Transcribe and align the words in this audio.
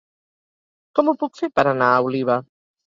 Com 0.99 1.11
ho 1.13 1.17
puc 1.25 1.39
fer 1.43 1.51
per 1.61 1.67
anar 1.77 1.93
a 2.01 2.05
Oliva? 2.11 2.43